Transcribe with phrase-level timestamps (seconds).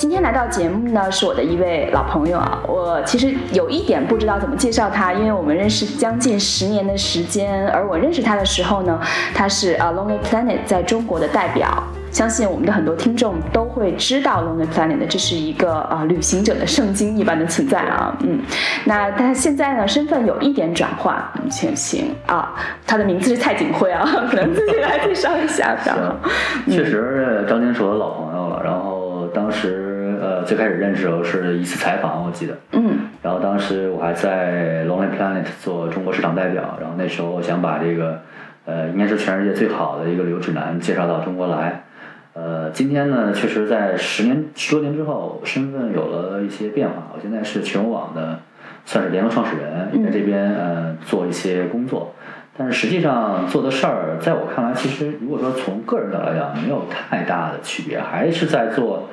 [0.00, 2.62] 今天来到节目呢，是我的一位老朋友啊。
[2.66, 8.98] 我其实有一点不知道怎么介绍他，因为我们认识将近十年的时间，而我认识他的时候呢，
[9.34, 11.82] 他是呃 Lonely Planet 在中国的代表。
[12.10, 18.16] 相信我们的很多听众都会知道 Lonely Planet，的这是一个呃旅行者的圣经一般的存在啊。
[18.20, 18.40] 嗯，
[18.86, 22.54] 那他现在呢身份有一点转换，请行啊，
[22.86, 25.76] 他的名字是蔡景辉啊， 可能自己来介绍一下。
[25.84, 26.16] 吧，
[26.70, 29.88] 确实张晶是我的老朋友了，然后当时。
[30.40, 32.54] 呃，最开始认识的时候是一次采访，我记得。
[32.72, 33.10] 嗯。
[33.22, 38.22] 然后当时我还在 Lonely Planet 做中国市场代表，然后那时候想把这个，
[38.64, 41.84] 呃，应该是全世界最好的一个旅游指南介绍到中国来。
[42.32, 47.08] 呃，今天呢，确实在十年十多年之后，身份有了一些变化。
[47.14, 48.38] 我现在是全球网的，
[48.86, 52.14] 算是联合创始人，在这边呃做一些工作。
[52.56, 59.08] 但是实际上做的事儿，在我看来，其实如果说从个人角度来讲，没有太大的区别，还是在做。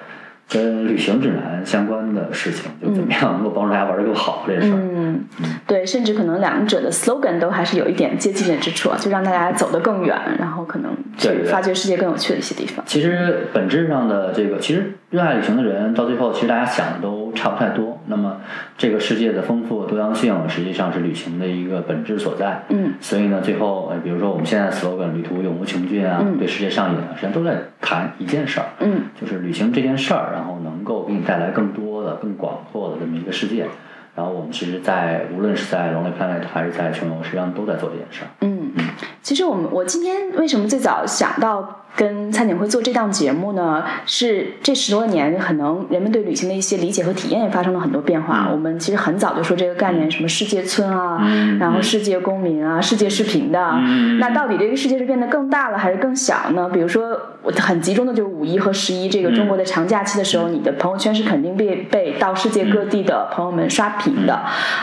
[0.50, 4.76] 跟旅行指南相关的事情，就怎么样能够帮助大家玩的更好这事儿。
[4.76, 5.26] 嗯，
[5.68, 12.84] 对，甚至可能两者的 slogan 都还是有一点接近的之处啊，就让大家走得更远，然后可能去发掘世界更有趣的一些地方。
[12.88, 18.00] 其实本质上的这个，其实热爱旅行的人到最后，其实大家想的都差不太多。
[18.08, 18.38] 那么
[18.78, 22.64] 这个世界的丰富多样性，实际上是旅行的一个本质所在。
[22.70, 22.94] 嗯。
[23.00, 28.66] 所以呢，最后，比如说我们现在 slogan“ 旅途永无穷尽”啊，对世界上瘾啊，实际上都在谈一件事儿。
[28.80, 29.04] 嗯。
[29.20, 30.32] 就是旅行这件事儿。
[30.34, 33.68] 然后能够给你带来更多的、更广阔的这么一个世界，
[34.16, 38.28] 然后我们其实，在无论是在 Lonely Planet 还是在全球，实际上都在做这件事儿。
[38.42, 38.86] 嗯嗯，
[39.22, 41.84] 其实我们我今天为什么最早想到？
[41.98, 48.48] 跟蔡景辉做这档节目呢，是这十多年可能人们对旅行的一些理解和体验也发生了很多变化。
[48.52, 51.20] 我们其实很早就说这个概念，什么世界村啊，
[51.60, 53.74] 然后世界公民啊，世界视频的。
[54.20, 56.70] 那到底这个世界是变得更大了还是更小呢？
[56.72, 64.36] 比如说，我很集中的就是五一和十一这个中国的长假期的时候，你的朋友圈是肯定被被到世界各地的朋友们刷屏的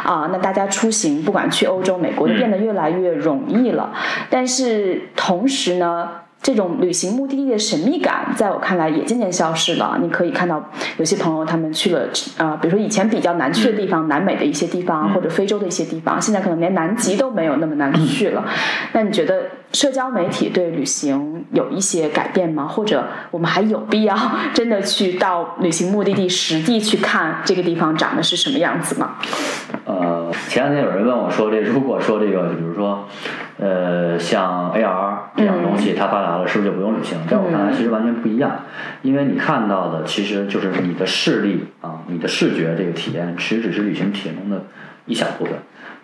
[0.03, 0.29] 啊。
[0.33, 3.93] 那大家出行，不管去欧洲、美国，都变得越来越容易了。
[4.29, 6.09] 但是同时呢？
[6.45, 9.99] 这种旅行目的地的神秘感，在我看来也渐渐消失了。
[10.03, 10.63] 你可以看到
[10.99, 12.07] 有些朋友他们去了
[12.37, 18.45] 啊，比如说以前比较难去的地方，南美的一些地方，或者非洲的一些地方，现在可能连南极都没有那么难去了。
[18.93, 22.69] 那你觉得社交媒体对旅行有一些改变吗？
[22.69, 24.15] 或者我们还有必要
[24.53, 29.17] 真的去到旅行目的地实地去看这个地方长得是什么样子吗？
[29.87, 33.07] 呃，前两天有人问我说，这如果说这个，就比如说。
[33.57, 37.17] 呃，像 AR 这样东西，它发达了，是不是就不用旅行？
[37.29, 38.51] 在我看来，其实完全不一样。
[39.03, 44.65] 因为你看到的，其实就是你的视力啊，你的视觉这个体验，其实只是旅行体验中的
[45.07, 45.55] 一小部分。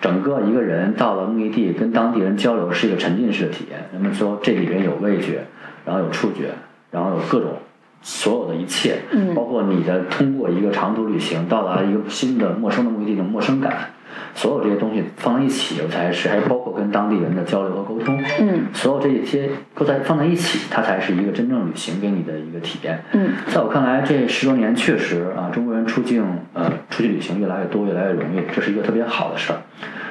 [0.00, 3.80] 整个一个人到了目的地，跟当地人交流，是一个沉浸式的体验。
[3.92, 5.44] 人们说这里边有味觉，
[5.84, 6.50] 然后有触觉，
[6.92, 7.54] 然后有各种
[8.00, 8.98] 所有的一切，
[9.34, 13.90] 包括你的通过一个长途旅行到达一个新的陌生的目的地的陌生感。
[14.34, 18.22] 所有这些东西放在一起，才是还包括跟当地人的交流和沟通。
[18.40, 23.02] 嗯，所有这些都在放在一起，它才是一个真正旅行给你的一个体验。
[23.12, 29.58] 嗯，在我看来，这十多年确实啊，中国人出境呃出去旅行越来越多，越来越容易，这是一个特别好的事儿。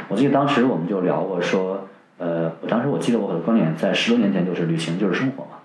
[0.08, 1.88] 我记得当时我们就聊过说，
[2.18, 5.59] 呃，我当时我记得我的观点在十多年前就是旅行就是生活嘛。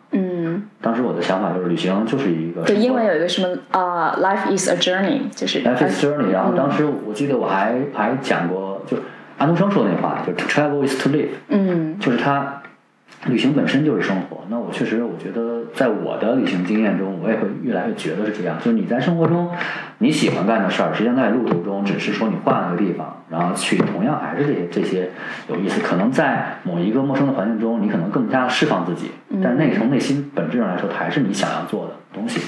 [0.54, 2.62] 嗯，当时我的想法就是旅行就是一个。
[2.62, 5.62] 对，英文有一个什么啊，Life is a journey，就是。
[5.62, 9.02] Life is journey，然后当时我记得我还还讲过，就是
[9.38, 11.28] 安徒生说那话，就是 Travel is to live。
[11.48, 11.98] 嗯。
[11.98, 12.60] 就是他。
[13.26, 18.58] 旅行本身就是生活，那我确实，我觉得在我的旅行经验中，我也会越来越觉得是这样。
[18.58, 19.50] 就是你在生活中
[19.98, 25.10] 你喜欢干的事儿，实际上在路途中只是说你换了个地方，然后去同样还是这些这些
[25.48, 25.80] 有意思。
[25.80, 29.10] 可能在某一个陌生的环境中，你可能更加释放自己，
[29.42, 32.42] 但是那从内心本质上来说，还是你想要做的东西。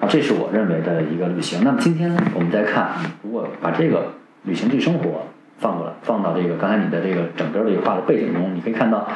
[0.00, 1.62] 啊，这是我认为的一个旅行。
[1.62, 2.88] 那么今天我们再看，
[3.22, 5.26] 如果把这个旅行对生活。
[5.60, 9.06] 放过来，放到这个刚才你的这个整个这个画的背景中，你可以看到，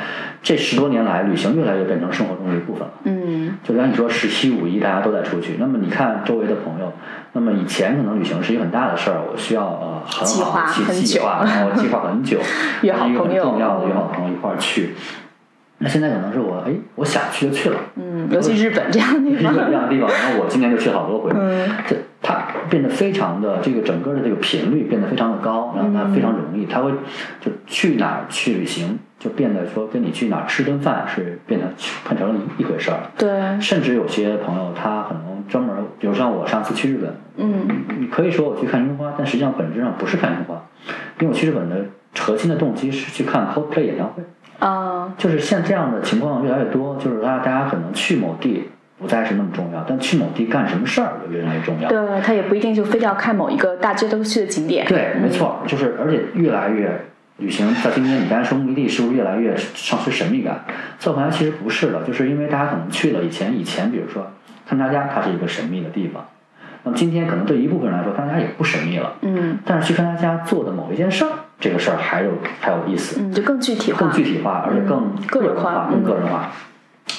[0.43, 2.93] 这十多年来，旅行越来越变成生活中的一部分了。
[3.05, 6.93] 嗯，就像你说十七五一大家都在出去，那么你看周围的朋友，
[7.33, 12.39] 那么以前可能旅行是一个很大的事儿，我需要呃很好去计划，然后计划很久，
[12.83, 14.95] 约好朋友，重要的约好朋友一块儿去。
[15.85, 17.77] 那现在可能是我哎，我想去就去了。
[17.97, 19.57] 嗯，尤其日本这样的地方日。
[19.57, 21.31] 本这样的地方，然后我今年就去好多回。
[21.35, 26.91] 嗯这它变得非常的这个整个的这个频率变得非常的高，然后它非常容易，它会
[27.39, 31.67] 就去哪儿去旅行，就变得说跟你去哪儿吃顿饭是变得
[32.09, 32.97] 变成了一一回事儿。
[33.19, 37.67] 对，甚至有些朋友他可能专门，比如像我上次去日本，嗯
[38.01, 40.65] 你可以说我去看樱花，但实际上本质上不是看樱花，
[41.21, 41.77] 因为我去日本的
[42.19, 44.23] 核心的动机是去看 Coldplay 演唱会。
[44.67, 51.89] 啊，就是像这样的情况越来越多，就是大家大家可能去某地不再是那么重要，但去某地干什么事儿就越来越重要。
[51.91, 54.87] 对，他也不一定就非得要看某一个大家都去的景点。
[54.87, 56.99] 对，没错，就是而且越来越
[57.37, 60.65] 旅行到今天，你刚才说目的地是不是越来越丧失神秘感？
[60.99, 64.27] 在我看来，其实不是的，就是因为大家可能去了以前，以前比如说
[64.67, 66.25] 看他家，它是一个神秘的地方，
[66.85, 71.31] 那么今天可能对一部分人来说，看他家也不神秘了，嗯但是去看他家做的某一件事儿，
[71.65, 72.31] 这个事儿还有
[72.61, 73.23] 还有意思。
[73.23, 73.99] 嗯，就更具体化。
[74.01, 76.51] 更具体化，而且更嗯个人化更个人化、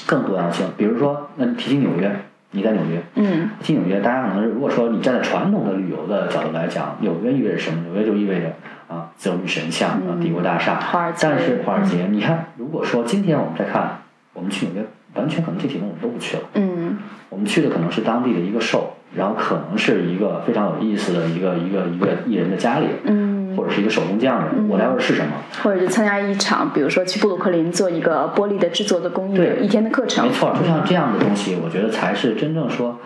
[0.06, 0.68] 更多样性。
[0.78, 2.12] 比如说，那提起纽约，
[2.52, 7.82] 你在纽约，嗯提起纽约，大家可能如果说你站在传统的旅游的角度来讲，纽约意味着什么？
[7.90, 8.54] 纽约就意味着
[8.88, 10.78] 啊，自由女神像啊，帝国大厦。
[10.78, 14.02] 嗯华尔街嗯但是华尔街，你看，如果说今天我们再看，
[14.34, 16.44] 我们去纽约，完全可能这题目我们都不去了。
[16.54, 16.98] 嗯
[17.30, 18.84] 我们去的可能是当地的一个 show，
[19.14, 25.32] 然后可能是一个非常有意思的一个一个一个艺人的家里，嗯，或者是一个手工匠人，whatever 是什么。
[25.64, 30.34] 或者是参加一场，比如说去布鲁克林做一个玻璃的制作的工艺的对一天的课程没。
[30.34, 33.00] 错，就像这样的东西，我觉得才是真正说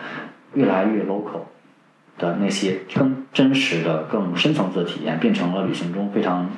[0.53, 1.41] 越来越 local
[2.17, 6.49] 的那些更真实的、更深层次的体验，变成了旅行中非常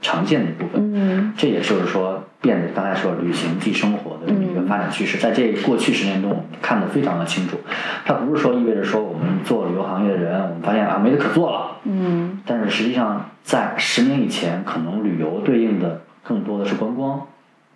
[0.00, 0.92] 常见的一部分。
[0.94, 7.58] 嗯这也就是说，变得刚才说旅行即生活的这么一个发展趋势，在这过去十年中，我们看得非常的清楚。
[8.04, 17.26] 它不是说意味着说我们做旅游行业的人，我们发现啊没得可做了，嗯但是实际上在十年以前，可能旅游对应的更多的是观光，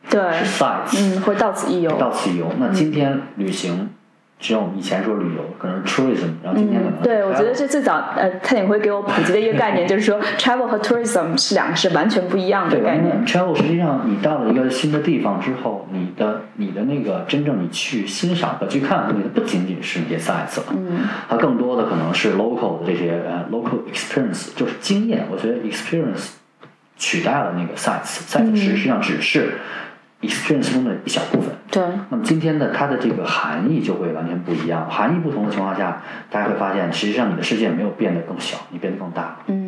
[0.08, 1.90] 对，是 sites，嗯，会到此一游。
[1.98, 2.46] 到此一游。
[2.58, 3.90] 那今天旅行，
[4.38, 13.26] 只有我们以前说旅游，可能是 tourism，然后今天可能嗯，对，我觉得这最早呃，蔡景辉给我普及的一个概念，就是说 travel 和 tourism 是两个是完全不一样的概念。
[13.26, 15.86] travel 实际上你到了一个新的地方之后，
[16.60, 25.26] 你的那个真正你去欣赏和去看的东西，不仅仅是那些 sites 了，嗯它更多的可能是 local 的这些呃 local experience，就是经验。
[25.30, 26.32] 我觉得 experience
[26.96, 27.74] 取代了那个
[28.40, 29.54] 嗯实际上只是
[30.20, 31.54] experience 中的一小部分。
[31.70, 34.88] 对，那么今天的它的这个含义就会完全不一样。
[34.90, 39.36] 含义不同的情况下，大家会发现，实际上你的世界没有变得更小，你变得更大。
[39.46, 39.67] 嗯，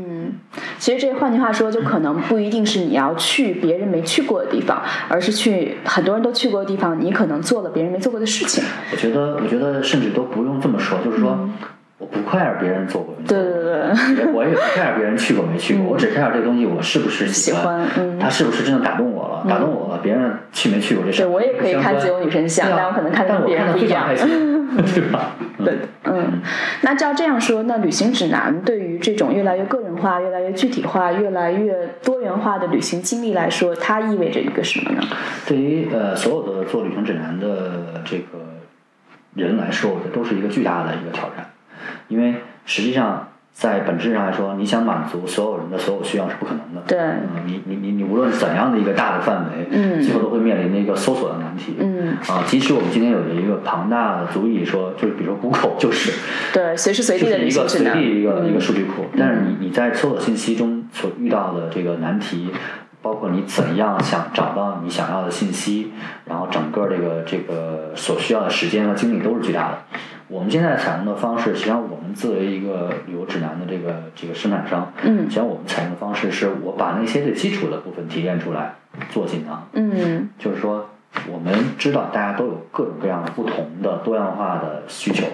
[0.79, 8.65] 其实这换句话说，就可能不一定是你要去别人没去过的地方，而是去很多人都去过的地方，你可能做了别人没做过的事情。
[8.91, 11.39] 我觉得，我觉得甚至都不用这么说，就是说，
[12.01, 14.33] 我不 care 别人做过没做对过，对对，对。
[14.33, 18.19] 我也不 care 别人去过没去过，我只 care 这个东西我是不是喜欢嗯。
[18.19, 24.09] 它是不是真的打动我了，打动我了，别人去没去过这事儿，对我也可以看自由女神像啊但我可能看得跟别人不一样。
[24.71, 25.33] 对吧？
[25.59, 25.75] 嗯对，
[26.05, 26.41] 嗯，
[26.83, 35.03] 那照这样说，那旅行指南对于这种越来越个人化、越来越具体化、越来越多元化的旅行经历来说，它意味着一个什么呢？
[35.45, 38.39] 对于呃所有的做旅行指南的这个
[39.35, 41.50] 人来说，我觉得都是一个巨大的一个挑战，
[42.09, 42.35] 因为
[42.65, 46.81] 实际上在本质上来说，你想满足所有人的所有需要是不可能的。
[46.87, 51.75] 对嗯，你你你你无论怎样的一个大的范围，嗯最后都会面临一个搜索的难题。
[51.79, 56.13] 嗯，啊，即使我们今天有了一个庞大的，足以说，就是比如说 Google 就是
[56.55, 62.51] 对，随时随地的就是一个一个、嗯一个数据库，但是你你在搜索信息中所遇到的这个难题，
[63.03, 65.93] 包括你怎样想找到你想要的信息，
[66.27, 69.79] 然后整个这个这个所需要的时间和精力都是巨大的。
[70.29, 75.25] 我们现在采用的方式，实际上我们作为一个旅游指南的这个这个生产商，嗯。
[75.25, 78.75] 实际上我们采用的方式是我把那些最基础的部分提炼出来
[79.11, 80.29] 做锦囊，嗯。
[80.39, 80.89] 就是说，
[81.29, 85.27] 我们知道大家都有各种各样的不同的多样化的需求，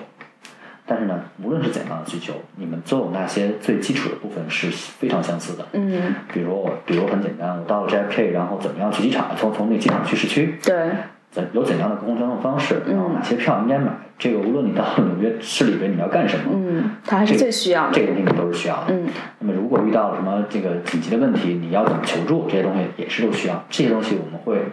[0.86, 5.66] 但是呢，无论是怎样的需求，你们都有那些最基础的部分是非常相似的。
[5.72, 10.90] 嗯，比如我，比如很简单，我到了 JFK，然后怎么样去机场，从从那个机场去市区，对，
[11.30, 18.94] 怎有怎样的公共交通方式，然后嗯哪些票应该买，这个无论你到纽约市里边你要干什么，嗯，它还是最需要的，这个东西你都是需要的。
[18.94, 19.08] 嗯
[19.40, 22.46] 那么如果遇到什么这个紧急的问题，你要怎么求助？
[22.48, 23.64] 这些东西也是都需要。
[23.68, 24.70] 这些东西我们会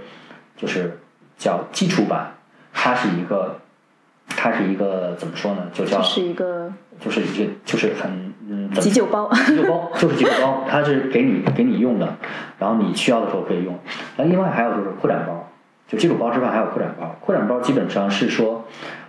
[0.55, 1.00] 就是
[1.38, 2.36] 叫基础版，
[2.72, 3.60] 它是一个，
[4.27, 5.67] 它是一个怎么说呢？
[5.73, 12.15] 就叫这是一个就是一个就是很嗯急救包， 急救包就是急救包，它是给你给你用的，
[12.59, 13.77] 然后你需要的时候可以用。
[14.17, 15.49] 那另外还有就是扩展包，
[15.87, 17.15] 就基础包之外还有扩展包。
[17.21, 18.65] 扩展包基本上是说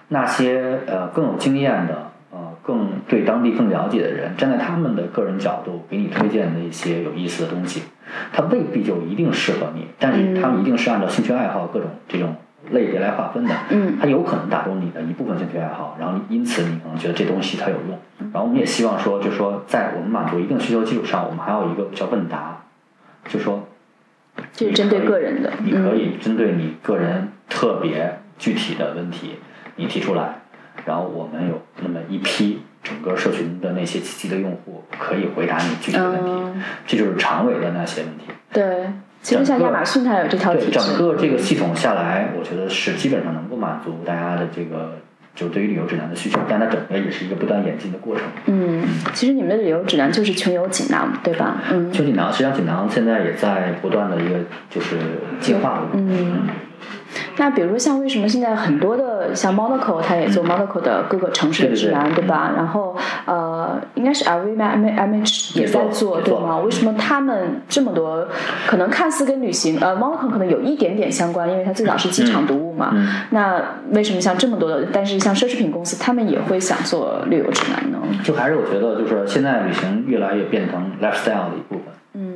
[0.08, 7.82] 那些呃更有经验的呃更对当地更了解的人，站在他们的个人角度给你推荐的一些有意思的东西，
[8.32, 12.36] 它未必就一定适合你，但是他们一定是按照兴趣爱好各种这种
[12.70, 13.54] 类别来划分的。
[13.70, 17.98] 嗯它有可能打动你的一部分兴趣爱好，然后因此你可能觉得这东西它有用。
[18.32, 22.64] 然后我们也希望说，就说在我们满足一定需求基础上，我们还有一个叫问答，
[23.28, 23.68] 就说
[24.52, 25.52] 这是针对个人的。
[25.62, 29.36] 你可嗯以针对你个人特别具体的问题，
[29.76, 30.40] 你提出来，
[30.84, 38.26] 然后我们有那么一批整个社群的那些积极的用户可以回答你具体的问题，嗯这就是长尾的那些问题。
[38.52, 38.92] 对，
[39.24, 40.78] 其实像亚马逊它有这套对，体制。
[40.78, 44.98] 整个这个系统下来，我觉得是基本上能够满足大家的这个
[45.34, 48.24] 就对于旅游指南的需求，但它整个也是一个不断演进的过程。
[48.44, 51.62] 嗯，其实你们的旅游指南就是穷游锦囊，对吧？
[51.72, 54.98] 嗯穷锦囊，实际上锦囊现在也在不断的一个就是
[55.40, 56.06] 进化嗯。
[56.10, 56.48] 嗯。
[57.36, 62.52] 那比如说，像为什么现在很多的像 Monaco，它也做 Monaco 的各个城市的指南，对吧？
[62.56, 66.58] 然后呃，应该是 LV、M M H 也在做，对吗？
[66.58, 68.26] 为什么他们这么多，
[68.66, 72.90] 可能看似跟旅行呃 Monaco 可能有一点点相关，因为它最早是机场读物嘛。
[72.92, 73.60] 嗯那
[73.92, 77.98] 为什么像这么多的，但是像奢侈品公司，他们也会想做旅游指南呢？
[78.22, 81.93] 就还是我觉得，就是现在旅行越来越变成 lifestyle 的一部分。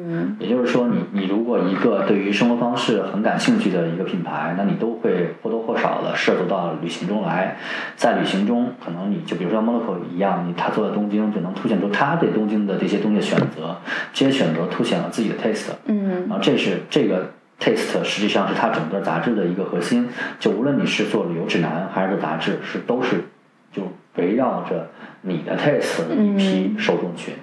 [0.08, 7.56] 嗯也就是说你，你如果一个对于生活方式很感兴趣的一个品牌，那你都会或多或少的涉足到旅行中来。
[7.96, 13.76] 在旅行中，可能你就比如说 Monaco 一样，你他做在东京，就能凸显出他对东京的这些东西的选择，
[14.12, 15.72] 这些选择凸显了自己的 taste。
[15.84, 20.08] 嗯然后这是这个 taste 实际上是它整个杂志的一个核心。
[20.38, 23.24] 就无论你是做旅游指南还是做杂志，是都是
[23.72, 23.82] 就
[24.16, 24.88] 围绕着
[25.22, 27.34] 你的 taste 的一批受众群，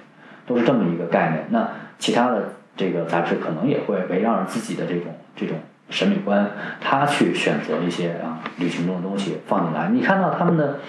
[0.46, 1.46] 都是这么一个概念。
[1.50, 5.56] 那其他的这个杂志可能也会围绕着自己的这种这种
[5.88, 6.50] 审美观，
[6.80, 9.88] 他去选择一些啊旅行中的东西放进来。
[9.92, 10.80] 你看到他们的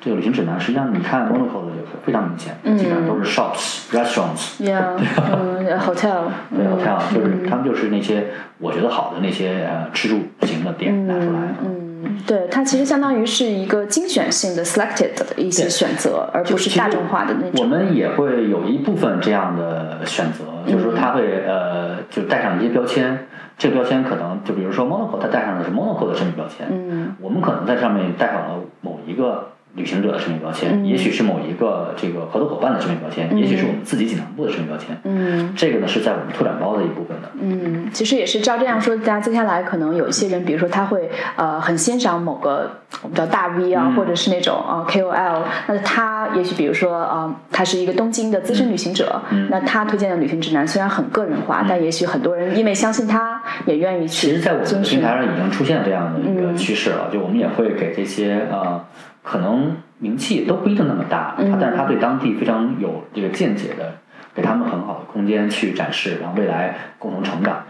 [0.00, 4.62] 这个旅行指南，实际上你看 Monaco 的就非常明显，基本上都是 shops、restaurants。
[4.62, 8.28] 嗯，hotel，对嗯 hotel 就是他们就是那些
[8.58, 11.40] 我觉得好的那些呃吃住行的店拿出来。
[11.64, 11.83] 嗯，
[12.26, 17.64] 对，它其实相当于是一个精选性的 selected 的一些选择，而不是大众化的那种。
[17.64, 27.16] 我们也会有一部分这样的选择，就是说它会呃就带上一些标签，这个标签可能就比如说 Monaco，它带上的是 Monaco 的审美标签，嗯。
[27.20, 30.86] 我们可能在上面带上了某一个旅行者的身份标签，嗯。
[30.86, 34.96] 也许是某一个这个合作伙伴的身份标签，也许是我们自己锦囊部的身份标签。
[35.04, 35.52] 嗯。
[35.56, 37.16] 这个呢是在我们拓展包的一部分。
[37.20, 37.28] 的。
[37.40, 42.70] 嗯，其实也是照这样说，大家接下来可能有一些人，比如说他会呃很欣赏某个
[43.02, 43.94] 我们叫大 V 啊，嗯。
[43.96, 49.48] 或者是那种啊、呃 KOL，那他也许比如说啊、呃他是一个东京的资深旅行者，嗯。
[49.50, 54.80] 那他推荐的旅行指南虽然很个人化，但也许很多人因为相信他，也愿意去其实，在我们的。
[54.88, 56.56] 平台上已经出现这样的一个嗯。
[56.56, 58.80] 趋势了，就我们也会给这些呃，
[59.24, 63.94] 可能名气都不一定那么大，嗯他但是他对当地非常有这个见解的，
[64.34, 67.64] 给他们很好的空间去展示，然后未来共同成长。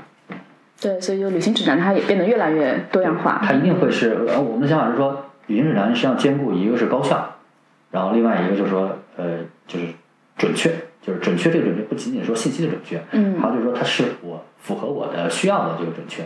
[0.80, 3.40] 对，所以就旅行指南它也变得越来越多样化。
[3.42, 7.36] 它一定会是呃，我们的想法是说，旅行指南实际上兼顾一个是高效，
[7.92, 9.86] 然后另外一个就是说呃，就是
[10.36, 10.70] 准确，
[11.00, 16.24] 就是准确这个准确不仅仅说信息的准确，嗯还有就是说它是我符合我的需要的这个准确。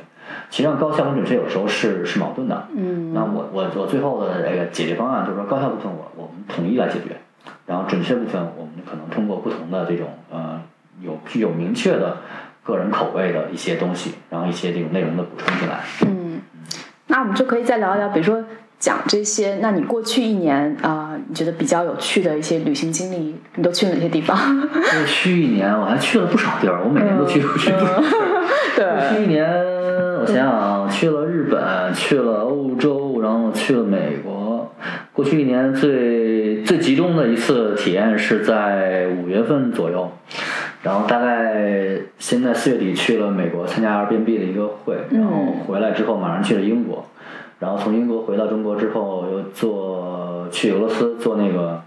[0.51, 7.17] 其实上高效跟准确有时候是是矛盾的，嗯那我我我最后的这个解决方案就是说，高效部分我我们统一来解决，
[7.67, 10.61] 然后准确部分我们可能通过不同的这种呃
[11.01, 12.17] 有具有明确的
[12.65, 15.81] 个人口味的一些东西，然后一些这种内容的补充进来。
[16.07, 16.41] 嗯，
[17.07, 18.45] 那我们就可以再聊一聊，比如说
[18.79, 19.59] 讲这些。
[19.61, 24.37] 那你过去一年啊、你觉得比较有趣的一些旅行经历，你都去了哪些地方？
[24.69, 28.03] 过去一年我还去了不少地儿，我每年都去过去不少地儿。
[28.77, 29.45] 过去，一年
[30.21, 34.73] 我想想啊，去了日本，去了欧洲，然后去了美国。
[35.13, 40.11] 过去一年最最集中的一次体验是在五月份左右，
[40.83, 47.05] 然后大概现在四月底去了美国参加 Airbnb 的一个会，然后回来之后马上去了英国，
[47.59, 51.83] 然后从英国回到中国之后又坐去俄罗斯坐那个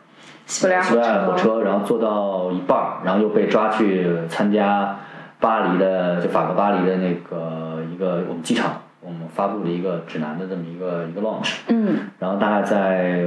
[0.45, 4.97] 西伯利亚火火车车，然后坐到一半儿，然后又被抓去参加
[5.41, 13.25] 巴黎的，就法国巴黎的那个一个我们机场，我们发布的一个指南的这么一个一个 launch，嗯然后大概在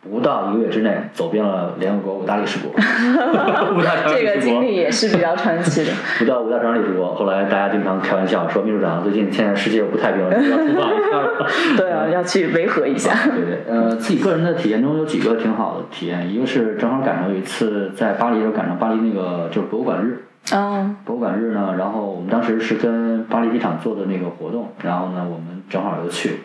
[0.00, 5.90] 不到一个月之内走遍了联合国五大历史国，五大常 这个经历也是比较传奇的。
[6.18, 7.14] 不到五大常任理事国。
[7.14, 11.46] 后来大家经常开玩笑说，秘书长最近现在世界不太平，你要出访一下了。
[11.76, 13.12] 对啊，要去维和一下。
[13.34, 26.40] 对对，呃，自己个人的体验中有几个挺好的体验，一个是正好赶上有一次在巴黎的时候赶上巴黎那个就是博物馆日，嗯博物馆日呢，然后我们当时是跟巴黎机场做的那个活动，然后呢我们正好就去，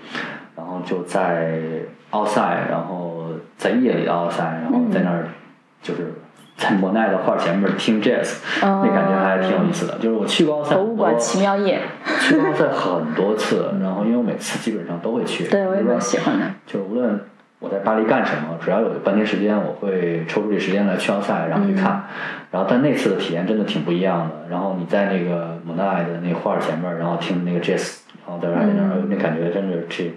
[0.55, 1.59] 然后就在
[2.11, 3.25] outside，然后
[3.57, 5.27] 在夜里的 outside，然后在那儿
[5.81, 6.13] 就是
[6.57, 9.97] 在莫奈的画前面听 jazz，、那感觉还挺有意思的。
[9.99, 11.79] 就是我去过奥赛，博物馆奇妙夜，
[12.19, 15.47] 去过奥赛很多次，然后因为我每次基本上都会去。
[15.47, 16.45] 对我也蛮喜欢的。
[16.65, 17.19] 就是无论
[17.63, 22.03] 我在巴黎干什么，只要有半天时间，我会抽出这时间来去奥赛，然后去看。
[22.51, 24.49] 然后但那次的体验真的挺不一样的。
[24.49, 30.11] 然后你在那个莫奈的那个画前面，然后听那个 jazz，然后在那那感觉真的是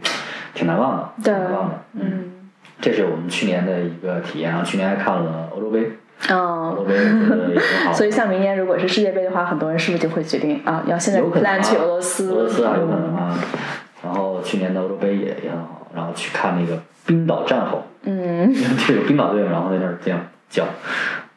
[0.55, 1.75] 挺难忘的，对挺难忘的。
[1.93, 2.50] 嗯，
[2.81, 4.50] 这是我们去年的一个体验。
[4.50, 5.88] 然后去年还看了欧洲杯，
[6.31, 6.83] 欧哦洲。
[6.85, 7.93] 杯也挺好。
[7.95, 12.33] 所以，像明年如果是世界杯的话，很多人是不是就会决定啊，要现在有可能、啊、plan 去俄罗斯？
[12.33, 13.38] 俄罗斯啊，有可能啊。
[14.03, 18.55] 然后去年的欧洲杯也也很好，然后去看那个冰岛战吼，嗯，
[18.87, 20.67] 这个冰岛队，然后在那儿这样叫，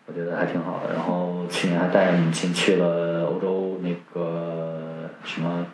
[0.06, 0.94] 我觉得还挺好的。
[0.94, 5.66] 然后去年还带着母亲去了欧洲那个什么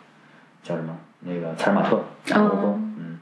[0.62, 3.18] 叫什么那个采尔马特欧峰，嗯，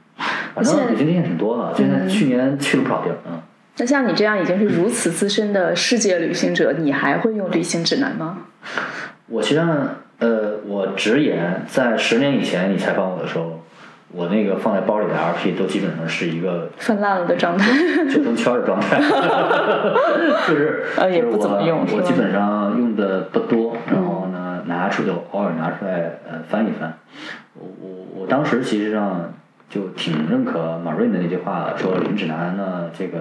[0.53, 1.73] 反正旅行经验挺多的。
[1.75, 3.41] 现在去年去了不少地儿，嗯。
[3.77, 8.37] 那像你这样已经是如此资深的世界旅行者，你还会用旅行指南吗？
[9.27, 13.61] 我实际上，呃，我直言，在十年以前你采访我的时候，
[14.15, 17.69] 我那个放在包里的 RP 都基本上是一个泛滥了的状态，
[18.05, 18.97] 救生圈的状态，
[20.47, 26.93] 就是 呃也不怎么用，我基本上用的不多，然后呢，拿出就偶尔拿出来呃翻一翻。
[27.53, 29.33] 我我我当时其实上
[29.69, 33.19] 就挺认可马瑞的那句话，说林指南呢，这个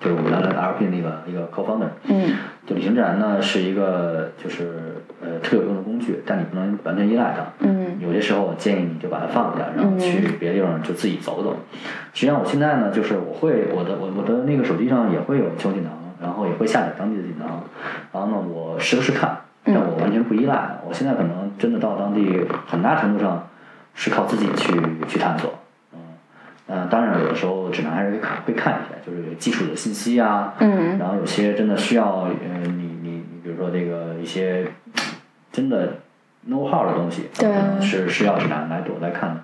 [0.00, 2.32] 就是我原来的 RP 那个一个 co-founder，嗯，
[2.66, 7.66] 就林指南呢是一个就是呃特有用的工具，但你不能完全依赖它。
[7.66, 11.56] 嗯，有些时候我建议你就把它放下，然后去别的地方就自己走走。
[12.12, 17.64] 实际上我现在呢，就是我会我的我我的那个手机上也会有秋锦囊，然后也会下载当地的锦囊，
[18.12, 20.78] 然后呢我时不时看，但我完全不依赖。
[20.86, 23.48] 我现在可能真的到当地很大程度上
[23.94, 24.72] 是靠自己去
[25.08, 25.52] 去探索。
[26.68, 32.28] 嗯，当然有的时候指南还是会看会看一下，就是基础的信息啊，嗯，然后有些真的需要呃
[32.64, 32.85] 你你你比
[33.56, 34.66] 如说这个一些
[35.52, 35.94] 真的
[36.48, 37.48] know how 的东西，对
[37.80, 39.36] 是是要指南来躲来看的。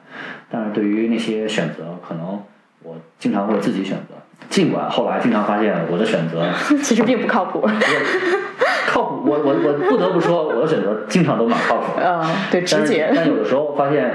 [0.51, 2.43] 但是对于那些选择，可能
[2.83, 4.15] 我经常会自己选择，
[4.49, 6.47] 尽管后来经常发现我的选择
[6.83, 7.67] 其实并不靠谱。
[8.87, 11.99] 靠谱，我我我不得不说，我的选择经常都蛮靠谱。
[11.99, 13.11] 嗯，对，直接。
[13.15, 14.13] 但有的时候发现。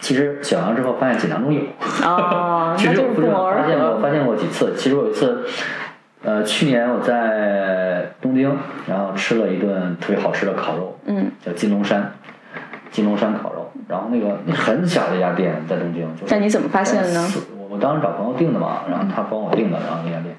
[0.00, 1.60] 其实选完之后发现锦囊中有，
[2.02, 4.74] 哦，其实我不是发现过发现过几次。
[4.76, 5.46] 其实我有一次，
[6.24, 8.56] 呃，去年我在东京，
[8.86, 12.12] 然后吃了一顿特别好吃的烤肉，嗯，叫金龙山，
[12.90, 13.70] 金龙山烤肉。
[13.88, 16.34] 然后那个那很小的一家店在东京，就是。
[16.34, 17.28] 那你怎么发现的呢？
[17.58, 20.34] 我我当时找朋友订的嘛，然后他帮我订的，然后那家店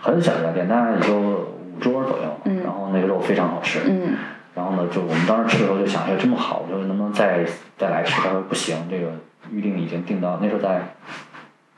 [0.00, 4.14] 很小一家店，大概也就五桌左右，嗯，然后那个肉非常好吃，嗯。
[4.52, 7.46] 然后呢，就我们当时吃的时候就想，哎，这么好，我说能不能再
[7.78, 8.20] 再来吃？
[8.20, 9.06] 他说不行，这个
[9.52, 10.80] 预定已经定到那时候在，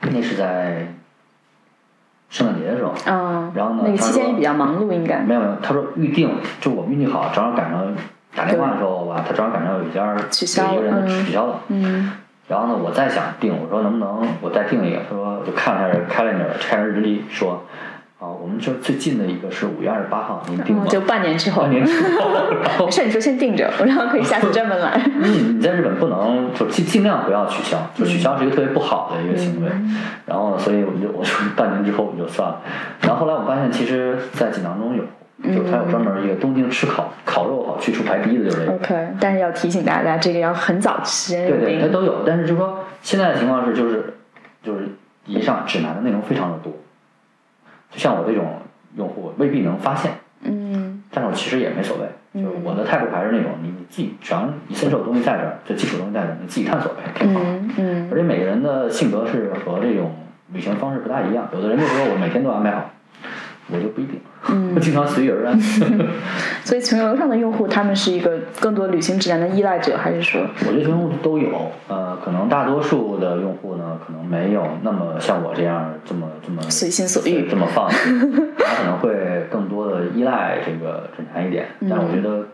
[0.01, 0.87] 那是在
[2.33, 2.91] 圣诞节的时候。
[3.05, 3.51] 嗯。
[3.53, 3.83] 然后呢？
[3.85, 5.19] 那个期间也比较忙碌，应该。
[5.19, 7.95] 没有没有，他说预定，就我们运气好，正好赶上
[8.35, 11.59] 打电话的时候吧，他正好赶上有一家取消有一个人取消了。
[11.67, 12.11] 嗯。
[12.47, 14.99] 然后呢，我再想订，我说能不能我再订一个？
[15.09, 17.63] 他说就看了一下 calendar，看了日历，说。
[18.23, 20.85] 啊，我们这最近的一个是五月二十八号，您订吗？
[20.87, 21.63] 就半年之后。
[21.63, 22.29] 半年之后，
[22.87, 24.93] 没事，你说先订着，然后可以下次专门来。
[25.21, 29.69] 嗯，你在日本不能就尽尽量不要取消，就取消是一个特别不好的一个行为。
[29.69, 32.61] 嗯、然后，所以我们就我说半年之后我们就算了。
[33.01, 35.03] 然后后来我发现，其实，在锦囊中有，
[35.53, 38.73] 就它有专门一个东京吃烤烤肉好去除排第一的就是这个。
[38.75, 44.13] OK，但是要提醒大家，这个要很早时间对对，它都有，但是就是说现在的情况是，就是
[44.63, 44.87] 就是
[45.25, 46.71] 以上指南的内容非常的多，
[47.93, 48.45] 就像我这种。
[48.95, 50.11] 用户未必能发现，
[50.43, 57.39] 嗯，但是我其实也没所谓，嗯、就是我的态度还是那种，你你自己，只要你伸手的东西在这儿，这基础东西在这儿，你自己探索呗，挺好。
[57.43, 58.09] 嗯嗯。
[58.11, 60.11] 而且每个人的性格是和这种
[60.51, 62.91] 旅行方式不大一样，有的人就说我每天都安排好，
[63.73, 65.59] 我就不一定，嗯、 经常随遇而安。
[66.63, 70.41] 所以穷游上的用户，他们是一个更多旅行指南的依赖者，还是说？
[70.67, 71.49] 我觉得用户都有，
[71.87, 81.67] 呃，可能大多数的用户呢，可能没有那么像我这样这么这么随心所欲，这么放肆，他可能会更多的依赖这个指南一点。
[81.89, 82.45] 但我觉得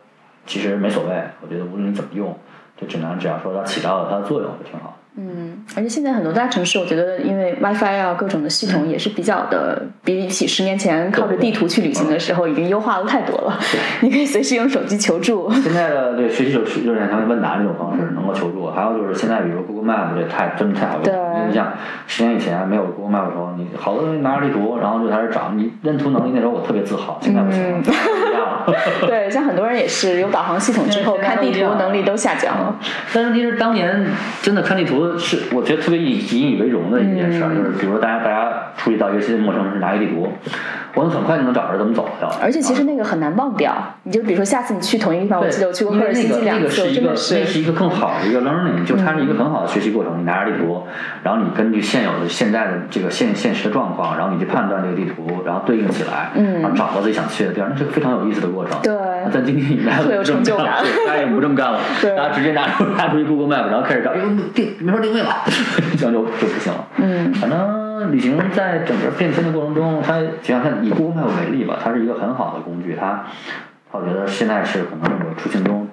[0.45, 1.10] 其实没所谓，
[1.41, 2.36] 我觉得无论你怎么用，
[2.79, 4.97] 这指南只要说它起到了它的作用就挺好。
[5.21, 13.60] 嗯，而且现在很多大城市，我觉得因为 WiFi 啊各种的系统也是比较的，比起十年前靠着地图去旅行的时候，已经优化了太多了。
[14.01, 15.51] 你可以随时用手机求助。
[15.51, 21.34] 现在的对学习手就是像问答这种方式能够求助，还有就是现在比如 Google Map 这太真的太好用了。
[21.36, 21.73] 因为你像
[22.08, 25.51] 十年以前没有 Google Map 的时候，你好多东西拿着地图，然后就开始找。
[25.53, 27.84] 你认图能力那时候我特别自豪，现在不行了。
[29.06, 32.76] 对，像很多人也是有导航系统之后，看地图能力都下降了。
[33.13, 34.06] 但是其实当年
[34.41, 40.32] 真的看地图是我觉得特别引引以为荣的一件事儿，就是比如说大家大家出去到一个新的陌生城市拿一个地图，
[40.95, 42.30] 我能很快就能找着怎么走掉。
[42.41, 43.73] 而且其实那个很难忘掉，
[44.04, 50.19] 你就比如说下次你去同一个地方，我，记得我去过赫尔辛基两次，那个是一个那是一个更好的一个 learning，就是它是一个很好的学习过程。
[50.19, 50.84] 你拿着地图，
[51.23, 58.78] 然后你根据现有的现在的这个现现实的状况，然后你去判断这个地图，然后对应起来，嗯然后找到自己想去的地儿，那是个非常有意思的过程。
[58.82, 58.93] 对
[59.25, 60.65] 那在今天以来， 会有成就感
[61.08, 64.23] 大家也不这么干了，对大家直接拿出 拿出一 Google Map，然后开始找，哎呦
[64.54, 65.36] 定没法定位了，
[65.97, 66.86] 这样就就不行了。
[66.97, 73.26] 嗯反正旅行在整个变迁的过程中，它就像它以 Google Map 为例吧，它是一个很好的工具，它
[73.92, 75.88] 我觉得现在是可能我出行中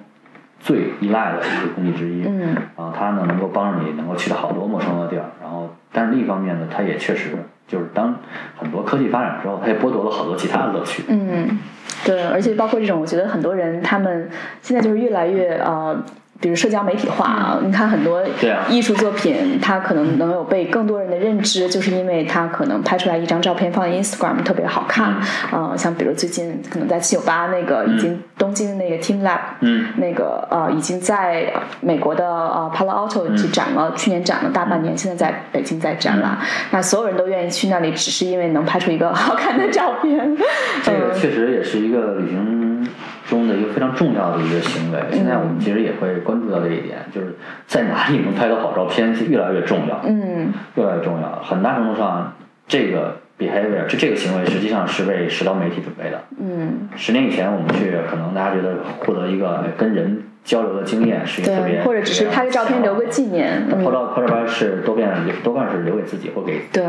[0.59, 2.23] 最依赖的一个工具之一。
[2.25, 7.31] 嗯然后它呢能够帮助你能够去到好多陌生的地儿，然后但是另一方面呢，它也确实
[7.67, 8.15] 就是当
[8.57, 11.03] 很多科技发展之后，它也剥夺了好多其他的乐趣。
[11.07, 11.59] 嗯，
[12.05, 14.29] 对，而且包括这种，我觉得很多人他们
[14.61, 16.01] 现在就是越来越呃。
[16.39, 18.23] 比如社交媒体化啊，你看很多
[18.69, 25.15] 艺术作品，它可能能有被更多人的认知，就是因为它可能拍出来一张照片放在 Instagram 特别好看。
[25.51, 29.87] 呃，像比如最近可能在七九八那个已经东京的那个 Team Lab，嗯。
[29.97, 36.37] 那个呃已经在美国的呃 Palo Alto 去展了，去年展了大半年，现在在北京在展览。
[36.71, 40.37] 那所有人都愿意去那里，只是因为能拍出一个好看的照片。
[40.83, 41.19] 这个嗯。
[41.19, 42.87] 确实也是一个旅行
[43.27, 44.99] 中的一个非常重要的一个行为。
[45.11, 47.35] 现在我们其实也会关注到这一点，就是
[47.67, 51.41] 在哪里能拍到好照片是越来越重要，嗯越来越重要。
[51.43, 52.33] 很大程度上，
[52.67, 56.23] 这个 behavior 就这个行为实际上是为社交媒体准备的。
[56.39, 63.67] 嗯，十年以前我们去，可能大家觉得获得一个哎跟人交流的经验是一个特别，或者只是拍个照片留个纪念。
[63.69, 65.05] 拍嗯，照拍照片是多半
[65.43, 66.83] 多半是留给自己或给对，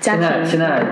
[0.00, 0.44] 家现在。
[0.44, 0.82] 现在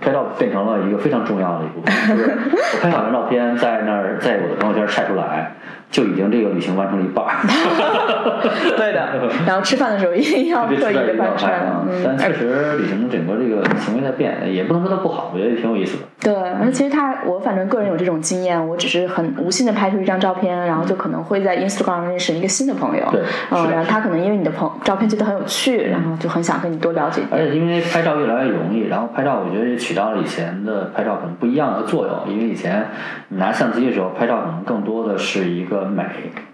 [0.00, 2.30] 拍照变成了一个非常重要的一部分，就是
[2.76, 5.52] 我拍两张照片在那儿在我的朋友圈晒出来，
[5.94, 7.30] 就已经这个旅行完成了一半儿。
[8.76, 9.08] 对的，
[9.46, 11.86] 然后吃饭的时候一定要特意的期待一定要翻穿拍啊。
[12.04, 16.02] 但嗯，确实旅行整个这个行为在变，也不能说它不好，我觉得也挺有意思的。
[16.20, 23.20] 对，其实他，我反正个人有这种经验，我只是很无心的拍出一张照片，然后就可能会在 Instagram 上认识一个新的朋友，对
[23.52, 27.22] 嗯，然后他可能因为你的朋照片觉得很有趣，然后就很想跟你多了解。
[27.30, 32.34] 而且因为拍照越来越容易，然后拍照我觉得也起到了以前的拍照可能不一样的作用。
[32.34, 32.86] 因为以前
[33.28, 36.04] 你拿相机的时候拍照可能更多的是一个美，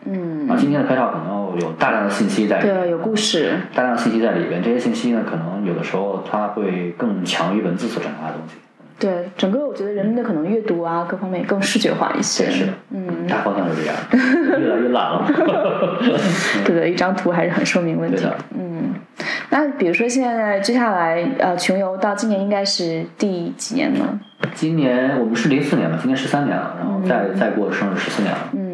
[0.05, 2.81] 嗯啊，，今天的拍照可能有大量的信息在里面。
[2.81, 8.55] 对，有故事，大量的信息在里边，这些信息呢，可能有的时候它会更强于文字所传达的东西。
[8.99, 12.45] 对，整个我觉得人们的可能阅读啊，各方面更视觉化一些。
[12.45, 13.97] 对是的嗯，大方向是这样，
[14.61, 15.25] 越来越懒了。
[16.66, 18.37] 对对，一张图还是很说明问题的。
[18.55, 18.93] 嗯，
[19.49, 24.21] 那比如说现在接下来呃，穷游到今年应该是第几年呢？
[24.55, 28.38] 今年我们是零四年嘛，今年十三年了，然后再、再过生日十四年了。
[28.53, 28.69] 嗯，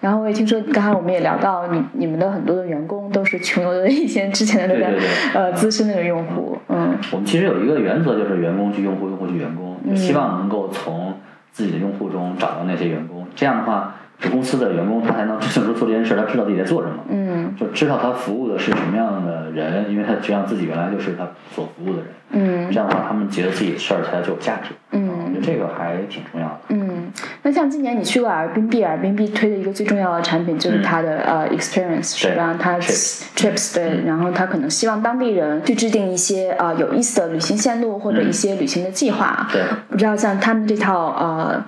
[0.00, 4.98] 然后我也听说，刚才我们也聊到你你们的很多的员工都是穷游的一些之前的那个
[5.34, 11.14] 呃资深那个用户，嗯我们其实有一个原则，就是员工去用户，用户去员工，就希望能够从
[11.52, 13.26] 自己的用户中找到那些员工。
[13.34, 16.96] 这样的话，这公司的员工他才能真正说做这件事，他知道自己在做什么。
[17.08, 22.06] 嗯就知道他服务的是什么样的人，因为他实际上自己原来就是他所服务的人。
[22.36, 24.74] 嗯这样的话，他们觉得自己的事儿才最有价值。
[24.92, 26.60] 嗯我觉嗯得这个还挺重要的。
[26.68, 26.93] 嗯。
[27.42, 32.56] 那像今年你去过 Airbnb，Airbnb 推的一个最重要的产品就是它的、呃 experience 是吧？
[32.58, 39.48] 它 trips trips 对，然后它可能希望当地人去制定一些呃有意思的旅行线路或者一些旅行的计划。
[39.52, 41.64] 对，不知道像他们这套呃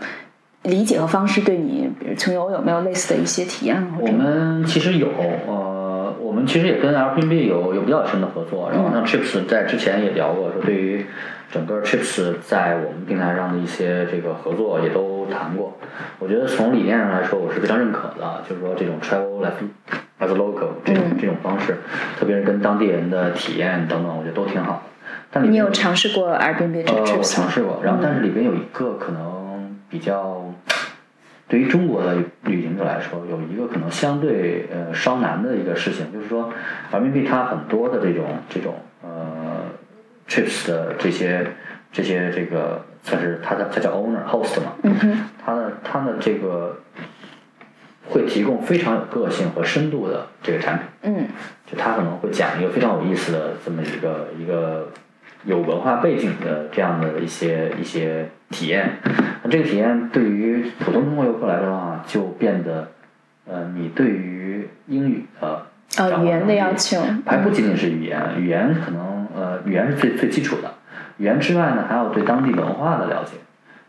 [0.62, 3.80] 理解和方式对你，比如穷游有没有类似的一些体验？
[3.92, 5.08] 或我们其实有，
[5.46, 8.68] 呃，我们其实也跟 Airbnb 有有比较深的合作。
[8.72, 11.06] 然后像 Trips 在之前也聊过，说对于
[11.52, 15.76] 整个 Trips 在我们平台上的一些这个合作也都谈过。
[16.18, 19.52] 我觉得从理念上来说，我是非常认可的，就是说这种 travel as
[20.18, 21.76] as a local 这种、嗯这种方式，
[22.18, 24.80] 特别是跟当地人的体验等等，我觉得都挺好的。
[25.30, 27.22] 但你有尝试过 Airbnb 这呃，个我 trips 吗？
[27.22, 30.52] 尝试过，然后但是里边有一个可能比较，
[31.48, 36.50] 对于中国的旅行者来说，有一个可能相对呃稍难的一个事情，就是说
[36.92, 39.64] ，Airbnb 它很多的这种这种呃
[40.28, 41.46] trips 的这些
[41.96, 46.78] 这些这个算是他的他叫 owner host 嘛，嗯哼，它的它的这个
[48.10, 50.86] 会提供非常有个性和深度的这个产品。
[51.04, 51.28] 嗯
[51.64, 54.92] 就他可能会讲一个非常有意思的这么一个一个
[55.44, 58.98] 有文化背景的这样的一些一些体验。
[59.42, 62.88] 那这个体验对于普通中国游客来说的话，就变得
[63.48, 70.72] 呃，你对于英语的呃语言的要求还不仅仅是语言，语言可能呃语言是最最基础的，
[71.18, 73.32] 语言之外呢，还有对当地文化的了解。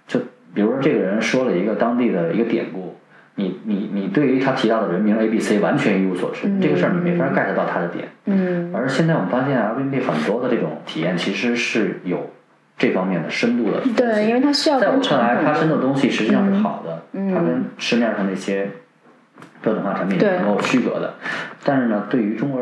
[0.07, 0.19] 就
[0.53, 2.95] 比如说这个人说了一个当地的一个典故，
[3.35, 8.07] 你你你对于他提到的人名 A B C 完全一无所知，这个事儿你没法 get 到他的点。
[8.25, 12.31] 嗯而现在我们发现 Airbnb 很多的这种体验其实是有
[12.77, 13.81] 这方面的深度的。
[13.95, 18.69] 对，因为它需要在我看来，它深度的东西实际上是好的，嗯它跟市面上那些
[19.61, 21.15] 标准化产品是对能够区隔的。
[21.63, 22.61] 但是呢，对于中国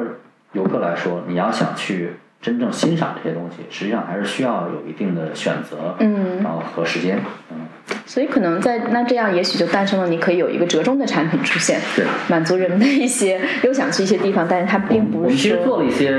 [0.53, 2.11] 游客来说，你要想去
[2.45, 7.17] 真正欣赏这些东西，实际上还是需要有一定的选择，嗯然后和时间，
[7.49, 7.57] 嗯，
[8.05, 12.05] 所以可能在那这样，也许就诞生了你可以有一个折中的产品出现，对。
[12.29, 16.11] 满足人们的一些又想去一些地方，但是它并不是我们其实做了一些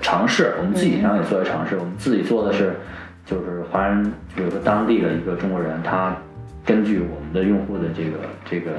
[0.00, 1.74] 尝试，我们自己上也做了尝试。
[1.76, 2.76] 我们自己做的是，
[3.26, 4.04] 就是华人，
[4.36, 6.16] 比如说当地的一个中国人，他
[6.64, 8.18] 根据我们的用户的这个
[8.48, 8.70] 这个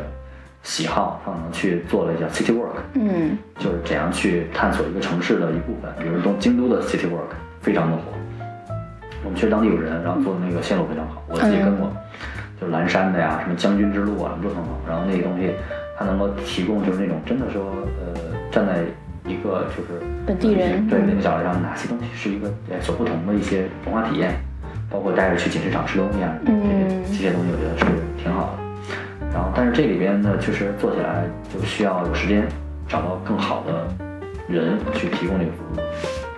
[0.65, 5.93] 喜好，他可能去做了一下 City work，嗯就是怎样去探索一个城市的一部分。
[5.99, 8.01] 比如东京都的 City work 非常的火，
[9.23, 11.93] 我们其实当地有人，然后做的那个线路非常好，我自己跟过，
[12.59, 14.71] 就是蓝山的呀，什么将军之路啊，什么都很好。
[14.89, 15.53] 然后那些东西，
[15.97, 17.63] 它能够提供就是那种真的说，
[18.01, 18.19] 呃，
[18.51, 18.81] 站在
[19.29, 24.33] 一个就是本地人对嗯那个角度上，哪些东西是一个呃所不同的一些文化体验，
[24.89, 27.85] 包括带着去锦市场吃东西啊，这些嗯这些东西我觉得是
[28.17, 28.64] 挺好的。
[29.35, 32.47] 然后，但是这里边呢，确实做起来就需要有时间，
[32.87, 33.85] 找到更好的
[34.47, 35.79] 人去提供这个服务。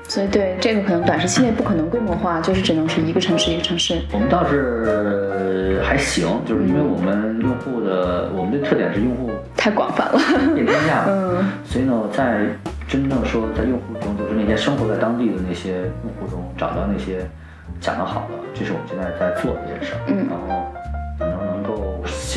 [0.09, 4.01] 所以对这个可能短时期内不可能规模化，就是只能是一个城市一个城市。
[4.11, 10.19] 我们倒是还行，就是因为我们用户的我们的特点是用户太广泛了。
[10.55, 12.47] 遍天下，嗯所以呢，在
[12.87, 17.19] 真正说在用户中，就是那些生活在当地的那些用户中，找到那些
[17.79, 19.99] 讲得好的，这是我们现在在做的一件事儿。
[20.07, 20.65] 嗯然后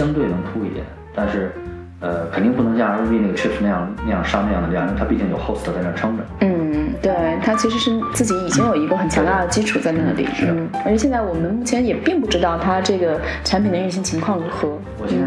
[0.01, 0.83] 相对能突一点，
[1.15, 1.53] 但是
[2.01, 6.25] 呃，肯定不能像 Airbnb 那个 Trips 那样那样上那样的量，因为它毕竟有 host 在那撑着。
[6.41, 10.27] 嗯，对，它其实是自己已经有一个很强大的基础在那里。
[10.41, 14.71] 嗯，而且现在我们目前也并不知道它这个产品的运行情况如何。
[14.97, 15.27] 我现在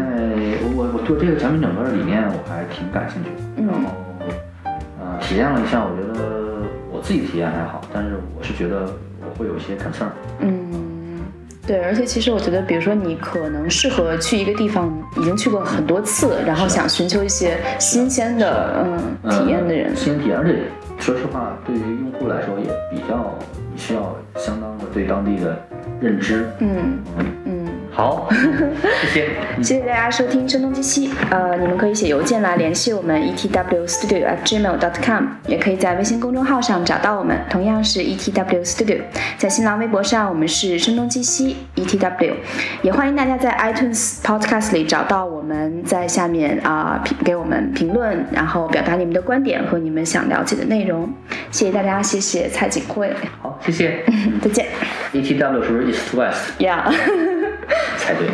[0.64, 3.90] 我我我对这个产品整个的理念我还挺感兴趣的，嗯然后
[4.98, 6.18] 呃体验了一下，我觉得
[6.90, 8.90] 我自己体验还好，但是我是觉得
[9.22, 10.10] 我会有一些 concern。
[10.40, 10.83] 嗯，
[11.66, 20.58] 对，而且其实我觉得，比如说你可能适合去一个地方，已经去过很多次，然后想寻求一些新鲜的嗯体验的人嗯，新鲜体验，而且
[20.98, 23.38] 说实话，对于用户来说也比较
[23.76, 25.58] 需要相当的对当地的
[26.00, 26.46] 认知。
[26.58, 26.98] 嗯。
[27.94, 28.28] 好，
[29.00, 29.28] 谢谢。
[29.62, 31.10] 谢谢大家收听声东击西。
[31.30, 39.00] 呃，你们可以写邮件来联系我们 etw studio at gmail dot com，也可以在微信公众号上找到我们，同样是 etw studio。
[39.38, 42.34] 在新浪微博上，我们是声东击西 etw。
[42.82, 51.08] 也欢迎大家在 iTunes Podcast 里找到我们，在下面啊、评给我们评论，然后表达你们的观点和你们想了解的内容。
[51.52, 54.02] 谢谢大家，谢谢蔡景慧，好，谢谢。
[54.42, 54.66] 再见。
[55.12, 57.33] ETW 是不是 East to West Yeah。
[57.98, 58.28] 才对？